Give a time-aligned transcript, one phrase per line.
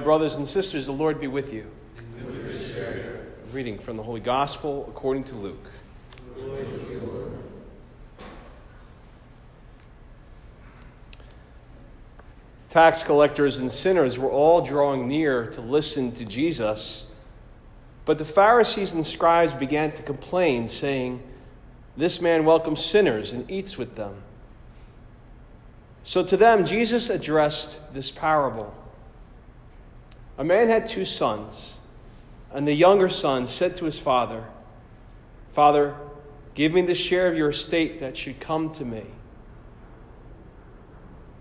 [0.00, 1.66] brothers and sisters, the Lord be with you.
[3.52, 5.66] Reading from the Holy Gospel according to Luke.
[12.70, 17.06] Tax collectors and sinners were all drawing near to listen to Jesus,
[18.04, 21.20] but the Pharisees and scribes began to complain, saying,
[21.96, 24.22] This man welcomes sinners and eats with them.
[26.04, 28.72] So to them, Jesus addressed this parable.
[30.40, 31.74] A man had two sons,
[32.50, 34.44] and the younger son said to his father,
[35.52, 35.94] Father,
[36.54, 39.04] give me the share of your estate that should come to me.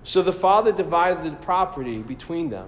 [0.03, 2.67] So the father divided the property between them.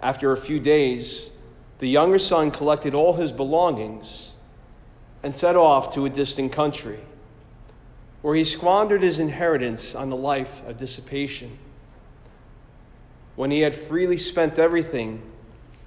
[0.00, 1.28] After a few days,
[1.78, 4.32] the younger son collected all his belongings
[5.22, 7.00] and set off to a distant country,
[8.22, 11.58] where he squandered his inheritance on the life of dissipation.
[13.36, 15.22] When he had freely spent everything,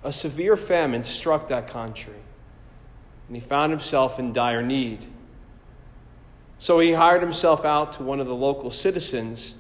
[0.04, 2.22] a severe famine struck that country,
[3.28, 5.06] and he found himself in dire need.
[6.60, 9.56] So he hired himself out to one of the local citizens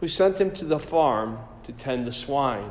[0.00, 2.70] who sent him to the farm to tend the swine.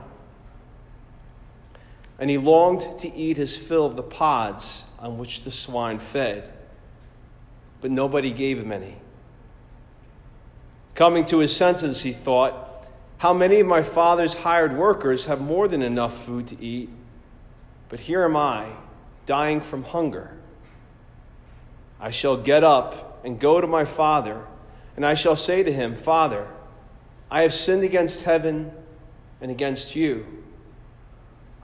[2.19, 6.51] And he longed to eat his fill of the pods on which the swine fed,
[7.81, 8.95] but nobody gave him any.
[10.95, 12.66] Coming to his senses, he thought,
[13.17, 16.89] How many of my father's hired workers have more than enough food to eat?
[17.89, 18.69] But here am I,
[19.25, 20.37] dying from hunger.
[21.99, 24.45] I shall get up and go to my father,
[24.95, 26.47] and I shall say to him, Father,
[27.31, 28.71] I have sinned against heaven
[29.41, 30.25] and against you.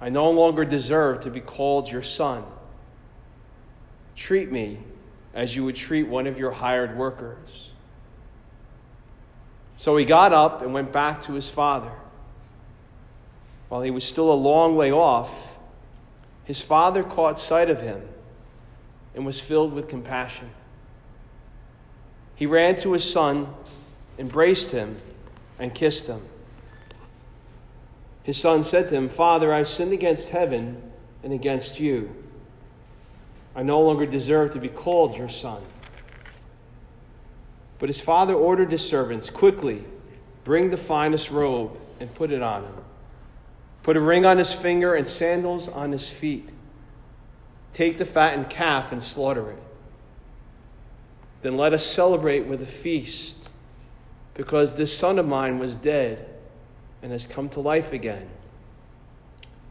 [0.02, 2.44] I no longer deserve to be called your son.
[4.16, 4.80] Treat me
[5.34, 7.73] as you would treat one of your hired workers.
[9.84, 11.92] So he got up and went back to his father.
[13.67, 15.30] While he was still a long way off,
[16.45, 18.02] his father caught sight of him
[19.14, 20.52] and was filled with compassion.
[22.33, 23.54] He ran to his son,
[24.17, 24.95] embraced him,
[25.60, 26.21] and kissed him.
[28.23, 30.82] His son said to him, Father, I've sinned against heaven
[31.23, 32.15] and against you.
[33.54, 35.61] I no longer deserve to be called your son.
[37.83, 39.83] But his father ordered his servants, Quickly,
[40.45, 42.76] bring the finest robe and put it on him.
[43.83, 46.48] Put a ring on his finger and sandals on his feet.
[47.73, 49.61] Take the fattened calf and slaughter it.
[51.42, 53.49] Then let us celebrate with a feast,
[54.33, 56.26] because this son of mine was dead
[57.02, 58.30] and has come to life again.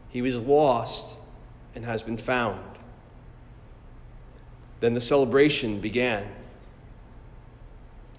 [0.09, 1.15] He was lost
[1.73, 2.77] and has been found.
[4.81, 6.27] Then the celebration began.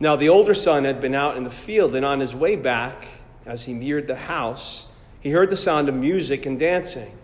[0.04, 3.06] Now, the older son had been out in the field, and on his way back,
[3.47, 4.84] as he neared the house,
[5.22, 7.16] he heard the sound of music and dancing.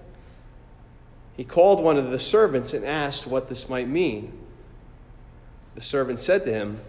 [1.36, 4.32] He called one of the servants and asked what this might mean.
[5.74, 6.80] The servant said to him,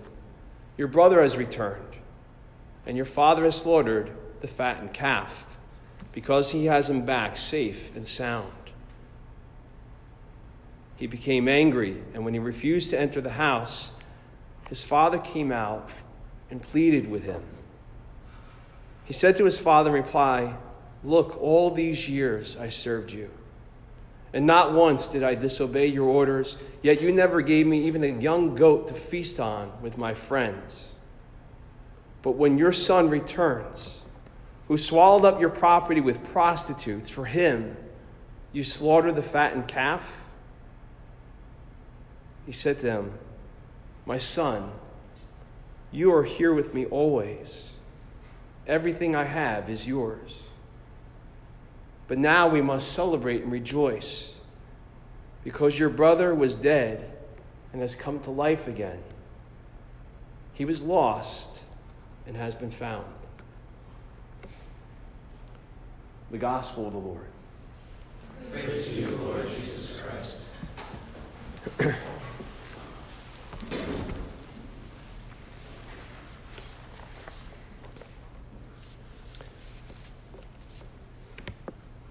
[0.78, 1.94] Your brother has returned,
[2.86, 5.46] and your father has slaughtered the fattened calf,
[6.14, 8.54] because he has him back safe and sound.
[10.96, 13.92] He became angry, and when he refused to enter the house,
[14.72, 15.92] his father came out
[16.50, 17.44] and pleaded with him.
[19.06, 20.56] He said to his father in reply,
[21.04, 23.30] Look, all these years I served you
[24.34, 28.22] and not once did I disobey your orders, yet you never gave me even a
[28.22, 30.88] young goat to feast on with my friends.
[32.22, 34.00] But when your son returns,
[34.68, 37.76] who swallowed up your property with prostitutes, for him
[38.54, 40.20] you slaughter the fattened calf?
[42.46, 43.14] He said to him,
[44.06, 44.72] My son,
[45.92, 47.72] you are here with me always.
[48.68, 50.38] Everything I have is yours.
[52.08, 54.36] But now we must celebrate and rejoice
[55.44, 57.10] because your brother was dead
[57.74, 59.00] and has come to life again.
[60.54, 61.50] He was lost
[62.28, 63.06] and has been found.
[66.30, 67.26] The Gospel of the Lord.
[68.52, 70.02] Praise to you, Lord Jesus
[71.78, 71.96] Christ.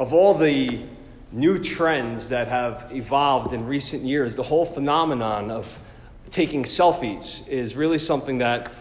[0.01, 0.81] of all the
[1.31, 5.79] new trends that have evolved in recent years, the whole phenomenon of
[6.31, 8.73] taking selfies is really something that,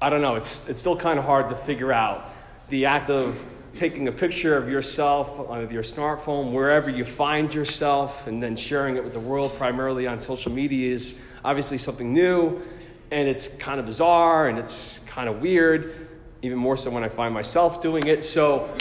[0.00, 2.24] I don't know, it's, it's still kind of hard to figure out.
[2.70, 3.38] The act of
[3.76, 8.96] taking a picture of yourself on your smartphone, wherever you find yourself, and then sharing
[8.96, 12.62] it with the world, primarily on social media, is obviously something new.
[13.10, 16.08] And it's kind of bizarre and it's kind of weird,
[16.40, 18.24] even more so when I find myself doing it.
[18.24, 18.74] So,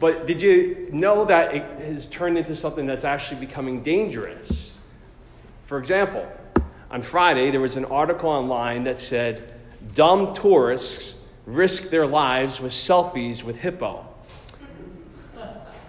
[0.00, 4.78] But did you know that it has turned into something that's actually becoming dangerous?
[5.66, 6.26] For example,
[6.90, 9.52] on Friday, there was an article online that said,
[9.94, 14.06] Dumb tourists risk their lives with selfies with hippo.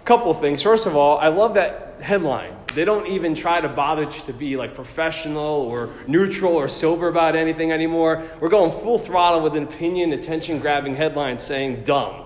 [0.04, 0.62] Couple things.
[0.62, 2.56] First of all, I love that headline.
[2.74, 7.34] They don't even try to bother to be like professional or neutral or sober about
[7.34, 8.22] anything anymore.
[8.38, 12.25] We're going full throttle with an opinion, attention grabbing headline saying dumb.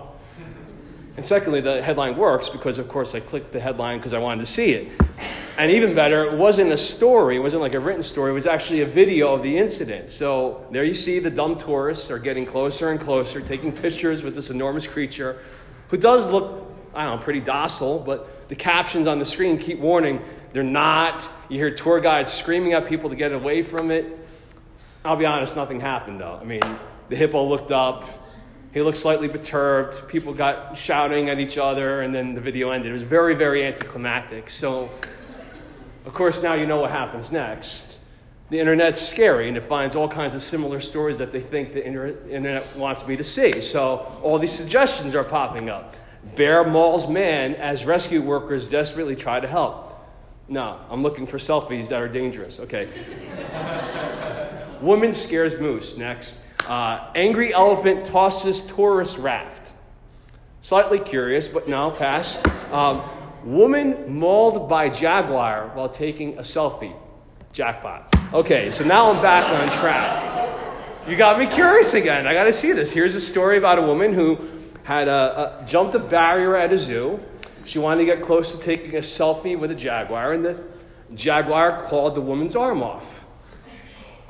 [1.21, 4.39] And secondly, the headline works because, of course, I clicked the headline because I wanted
[4.39, 4.91] to see it.
[5.59, 8.47] And even better, it wasn't a story, it wasn't like a written story, it was
[8.47, 10.09] actually a video of the incident.
[10.09, 14.33] So there you see the dumb tourists are getting closer and closer, taking pictures with
[14.33, 15.37] this enormous creature
[15.89, 16.65] who does look,
[16.95, 21.29] I don't know, pretty docile, but the captions on the screen keep warning they're not.
[21.49, 24.07] You hear tour guides screaming at people to get away from it.
[25.05, 26.39] I'll be honest, nothing happened though.
[26.41, 26.61] I mean,
[27.09, 28.05] the hippo looked up,
[28.73, 30.07] he looked slightly perturbed.
[30.07, 32.91] People got shouting at each other, and then the video ended.
[32.91, 34.49] It was very, very anticlimactic.
[34.49, 34.89] So,
[36.05, 37.99] of course, now you know what happens next.
[38.49, 41.85] The internet's scary, and it finds all kinds of similar stories that they think the
[41.85, 43.53] internet wants me to see.
[43.61, 45.95] So, all these suggestions are popping up.
[46.35, 49.87] Bear mauls man as rescue workers desperately try to help.
[50.47, 52.59] No, I'm looking for selfies that are dangerous.
[52.59, 52.89] Okay.
[54.81, 55.97] Woman scares moose.
[55.97, 56.41] Next.
[56.67, 59.73] Uh, angry elephant tosses tourist raft.
[60.61, 62.41] Slightly curious, but no, pass.
[62.71, 63.01] Um,
[63.43, 66.95] woman mauled by jaguar while taking a selfie.
[67.51, 68.15] Jackpot.
[68.33, 71.09] Okay, so now I'm back on track.
[71.09, 72.27] You got me curious again.
[72.27, 72.91] I got to see this.
[72.91, 74.37] Here's a story about a woman who
[74.83, 77.19] had a, a, jumped a barrier at a zoo.
[77.65, 80.63] She wanted to get close to taking a selfie with a jaguar, and the
[81.15, 83.25] jaguar clawed the woman's arm off.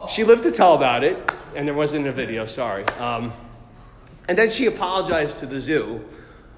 [0.10, 2.84] She lived to tell about it, and there wasn't a video, sorry.
[3.00, 3.34] Um,
[4.28, 6.02] and then she apologized to the zoo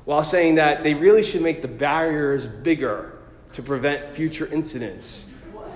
[0.06, 3.18] while saying that they really should make the barriers bigger
[3.54, 5.26] to prevent future incidents.
[5.52, 5.72] What?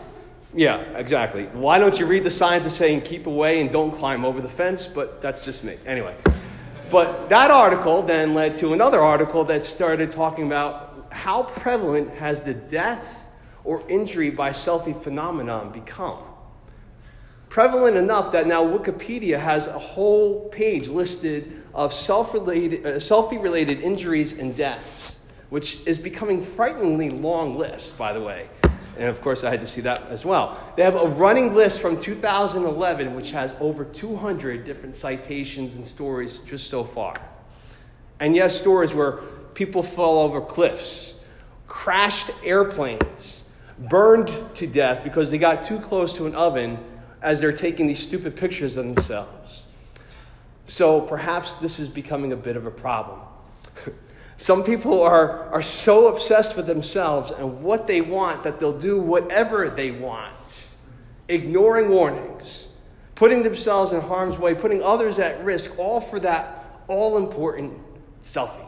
[0.54, 1.46] Yeah, exactly.
[1.46, 4.50] Why don't you read the signs of saying keep away and don't climb over the
[4.50, 4.86] fence?
[4.86, 5.78] But that's just me.
[5.86, 6.16] Anyway.
[6.92, 12.42] But that article then led to another article that started talking about how prevalent has
[12.42, 13.20] the death
[13.64, 16.20] or injury by selfie phenomenon become
[17.50, 24.38] prevalent enough that now Wikipedia has a whole page listed of self-related, uh, selfie-related injuries
[24.38, 25.18] and deaths,
[25.50, 28.50] which is becoming frighteningly long list, by the way.
[28.98, 30.58] And of course, I had to see that as well.
[30.76, 36.40] They have a running list from 2011, which has over 200 different citations and stories
[36.40, 37.14] just so far.
[38.20, 39.18] And yes, stories where
[39.54, 41.14] people fell over cliffs,
[41.68, 43.46] crashed airplanes,
[43.78, 46.80] burned to death because they got too close to an oven
[47.22, 49.64] as they're taking these stupid pictures of themselves.
[50.68, 53.20] So perhaps this is becoming a bit of a problem.
[54.38, 59.00] Some people are, are so obsessed with themselves and what they want that they'll do
[59.00, 60.68] whatever they want,
[61.28, 62.68] ignoring warnings,
[63.16, 67.74] putting themselves in harm's way, putting others at risk, all for that all important
[68.26, 68.66] selfie.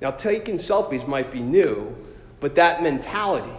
[0.00, 1.94] Now, taking selfies might be new,
[2.40, 3.52] but that mentality,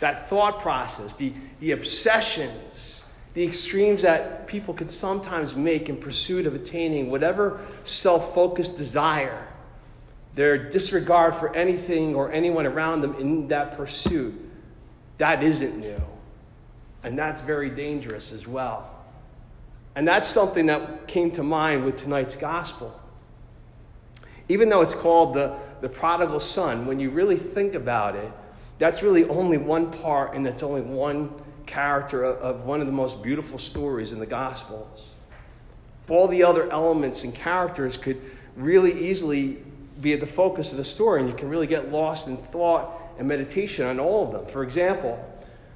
[0.00, 6.46] that thought process, the, the obsessions, the extremes that people can sometimes make in pursuit
[6.46, 9.46] of attaining whatever self focused desire,
[10.34, 14.34] their disregard for anything or anyone around them in that pursuit,
[15.18, 16.00] that isn't new.
[17.02, 18.94] And that's very dangerous as well.
[19.94, 22.98] And that's something that came to mind with tonight's gospel.
[24.48, 28.32] Even though it's called the, the prodigal son, when you really think about it,
[28.78, 31.30] that's really only one part, and that's only one
[31.66, 35.08] character of one of the most beautiful stories in the Gospels.
[36.08, 38.20] All the other elements and characters could
[38.56, 39.62] really easily
[40.00, 42.90] be at the focus of the story, and you can really get lost in thought
[43.18, 44.46] and meditation on all of them.
[44.46, 45.22] For example,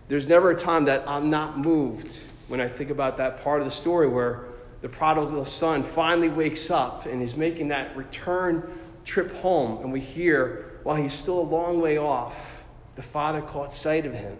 [0.08, 3.66] there's never a time that I'm not moved when I think about that part of
[3.66, 4.44] the story where
[4.80, 10.00] the prodigal son finally wakes up and he's making that return trip home, and we
[10.00, 12.61] hear while he's still a long way off
[12.96, 14.36] the father caught sight of him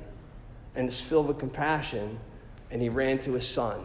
[0.75, 2.19] and is filled with compassion,
[2.71, 3.85] and he ran to his son.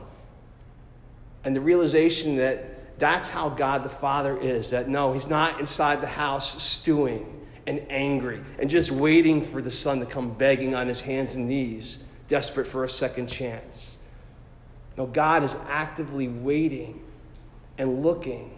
[1.44, 6.02] And the realization that that's how God the Father is that no, he's not inside
[6.02, 10.88] the house stewing and angry and just waiting for the son to come begging on
[10.88, 13.98] his hands and knees, desperate for a second chance.
[14.98, 17.04] No, God is actively waiting
[17.78, 18.58] and looking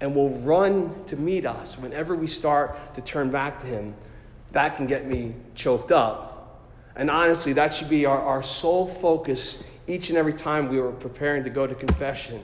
[0.00, 3.94] and will run to meet us whenever we start to turn back to him
[4.52, 6.60] that can get me choked up.
[6.96, 10.92] And honestly, that should be our, our sole focus each and every time we were
[10.92, 12.42] preparing to go to confession.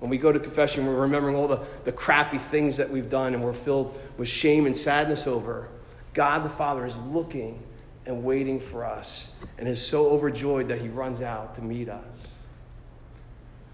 [0.00, 3.34] When we go to confession, we're remembering all the, the crappy things that we've done
[3.34, 5.68] and we're filled with shame and sadness over.
[6.14, 7.62] God the Father is looking
[8.04, 9.28] and waiting for us
[9.58, 12.32] and is so overjoyed that he runs out to meet us.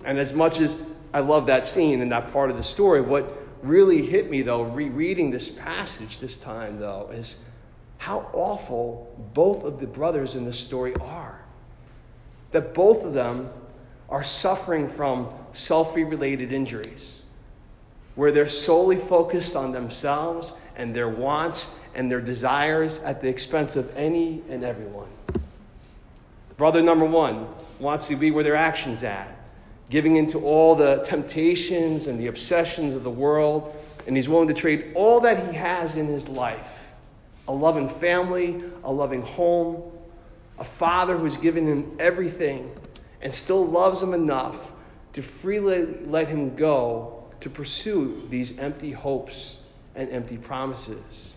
[0.05, 0.79] And as much as
[1.15, 4.63] I love that scene and that part of the story, what really hit me, though,
[4.63, 7.39] rereading this passage this time, though, is
[7.99, 11.41] how awful both of the brothers in this story are.
[12.53, 13.51] That both of them
[14.09, 17.23] are suffering from selfie related injuries,
[18.15, 23.77] where they're solely focused on themselves and their wants and their desires at the expense
[23.77, 25.09] of any and everyone.
[26.57, 27.47] Brother number one
[27.79, 29.39] wants to be where their actions at
[29.91, 33.75] giving into all the temptations and the obsessions of the world,
[34.07, 36.78] and he's willing to trade all that he has in his life
[37.49, 39.83] a loving family, a loving home,
[40.59, 42.71] a father who's given him everything
[43.23, 44.57] and still loves him enough
[45.15, 49.57] to freely let him go to pursue these empty hopes
[49.95, 51.35] and empty promises.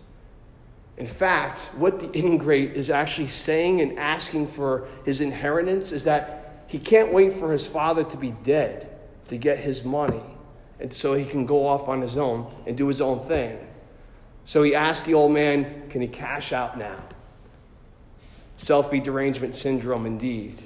[0.98, 6.64] In fact, what the ingrate is actually saying and asking for his inheritance is that
[6.66, 8.88] he can't wait for his father to be dead
[9.28, 10.22] to get his money,
[10.78, 13.58] and so he can go off on his own and do his own thing.
[14.44, 16.98] So he asked the old man, Can he cash out now?
[18.58, 20.62] Selfie derangement syndrome, indeed.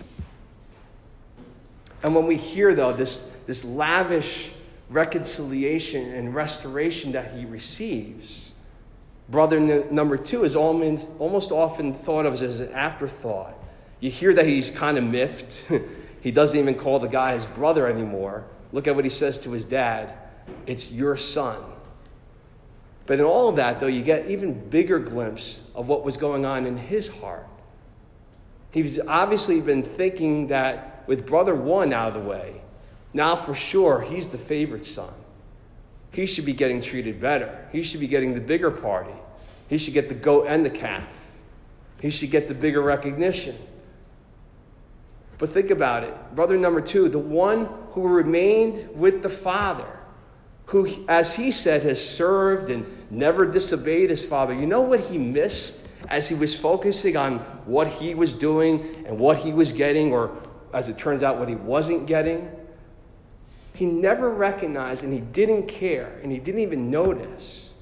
[2.03, 4.51] And when we hear, though, this, this lavish
[4.91, 8.53] reconciliation and restoration that he receives,
[9.29, 13.55] brother n- number two is almost, almost often thought of as an afterthought.
[14.01, 15.63] You hear that he's kind of miffed.
[16.21, 18.45] he doesn't even call the guy his brother anymore.
[18.73, 20.13] Look at what he says to his dad
[20.67, 21.61] it's your son.
[23.07, 26.45] But in all of that, though, you get even bigger glimpse of what was going
[26.45, 27.47] on in his heart.
[28.73, 32.61] He's obviously been thinking that with brother one out of the way,
[33.15, 35.15] now for sure he's the favorite son.
[36.11, 37.69] He should be getting treated better.
[37.73, 39.15] He should be getting the bigger party.
[39.69, 41.09] He should get the goat and the calf.
[42.01, 43.57] He should get the bigger recognition.
[45.39, 46.15] But think about it.
[46.35, 49.96] Brother number two, the one who remained with the Father,
[50.67, 54.53] who, as he said, has served and never disobeyed his Father.
[54.53, 59.19] You know what he missed as he was focusing on what he was doing and
[59.19, 60.37] what he was getting, or
[60.73, 62.51] as it turns out, what he wasn't getting?
[63.75, 67.75] He never recognized and he didn't care and he didn't even notice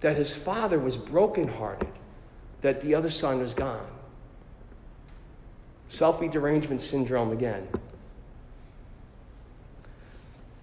[0.00, 1.88] that his father was brokenhearted,
[2.62, 3.86] that the other son was gone.
[5.90, 7.68] Selfie derangement syndrome again.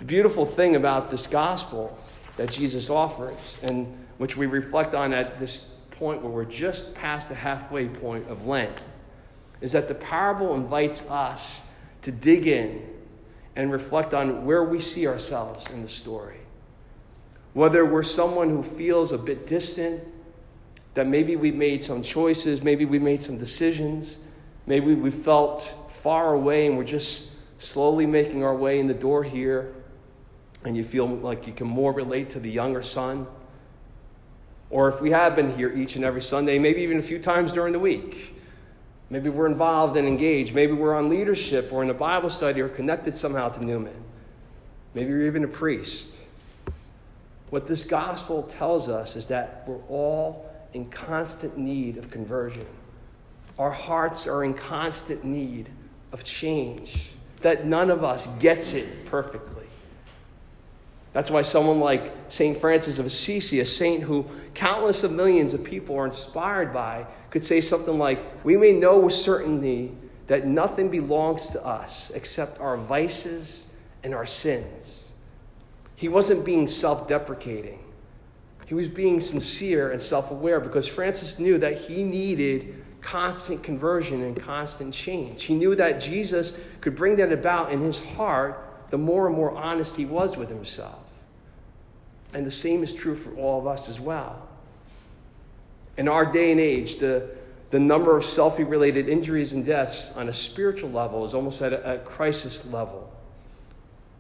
[0.04, 1.98] The beautiful thing about this gospel
[2.36, 7.30] that Jesus offers, and which we reflect on at this point where we're just past
[7.30, 8.78] the halfway point of Lent,
[9.62, 11.62] is that the parable invites us
[12.02, 12.86] to dig in
[13.56, 16.42] and reflect on where we see ourselves in the story.
[17.54, 20.04] Whether we're someone who feels a bit distant,
[20.96, 24.18] that maybe we made some choices, maybe we made some decisions
[24.66, 29.24] Maybe we felt far away and we're just slowly making our way in the door
[29.24, 29.74] here,
[30.66, 33.28] and you feel like you can more relate to the younger son.
[34.70, 37.52] Or if we have been here each and every Sunday, maybe even a few times
[37.52, 38.36] during the week,
[39.10, 42.70] maybe we're involved and engaged, maybe we're on leadership or in a Bible study or
[42.70, 43.94] connected somehow to Newman.
[44.94, 46.20] Maybe you're even a priest.
[47.50, 52.66] What this gospel tells us is that we're all in constant need of conversion
[53.60, 55.70] our hearts are in constant need
[56.12, 57.10] of change,
[57.42, 59.63] that none of us gets it perfectly.
[61.14, 62.60] That's why someone like St.
[62.60, 67.44] Francis of Assisi, a saint who countless of millions of people are inspired by, could
[67.44, 69.96] say something like, We may know with certainty
[70.28, 73.68] that nothing belongs to us except our vices
[74.04, 75.10] and our sins.
[75.96, 77.80] He wasn't being self deprecating,
[78.66, 84.24] he was being sincere and self aware because Francis knew that he needed constant conversion
[84.24, 85.44] and constant change.
[85.44, 89.52] He knew that Jesus could bring that about in his heart the more and more
[89.52, 91.03] honest he was with himself.
[92.34, 94.48] And the same is true for all of us as well.
[95.98, 97.30] In our day and age, the,
[97.70, 101.74] the number of selfie related injuries and deaths on a spiritual level is almost at
[101.74, 103.12] a, a crisis level.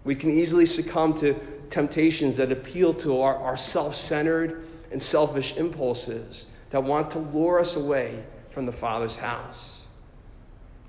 [0.03, 1.39] We can easily succumb to
[1.69, 7.59] temptations that appeal to our, our self centered and selfish impulses that want to lure
[7.59, 9.81] us away from the Father's house.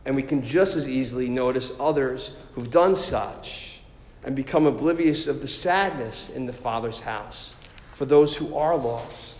[0.04, 3.73] And we can just as easily notice others who've done such
[4.24, 7.54] and become oblivious of the sadness in the Father's house
[7.94, 9.38] for those who are lost,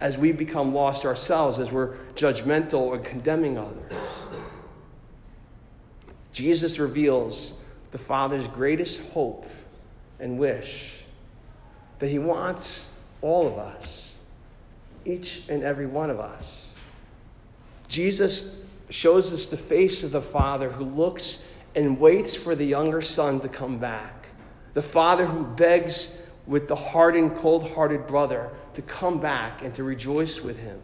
[0.00, 3.92] as we become lost ourselves, as we're judgmental or condemning others.
[6.32, 7.52] Jesus reveals
[7.92, 9.46] the Father's greatest hope
[10.18, 10.92] and wish
[11.98, 14.16] that He wants all of us,
[15.04, 16.68] each and every one of us.
[17.88, 18.56] Jesus
[18.88, 23.40] shows us the face of the Father who looks and waits for the younger son
[23.40, 24.26] to come back.
[24.74, 29.84] The Father who begs with the hardened, cold hearted brother to come back and to
[29.84, 30.80] rejoice with him.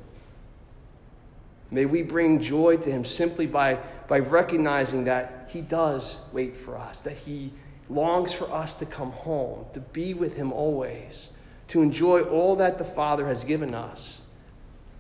[1.71, 6.76] May we bring joy to him simply by, by recognizing that he does wait for
[6.76, 7.52] us, that he
[7.90, 11.30] longs for us to come home, to be with him always,
[11.68, 14.23] to enjoy all that the Father has given us,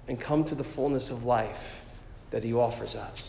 [0.08, 1.82] and come to the fullness of life
[2.30, 3.22] that he offers us.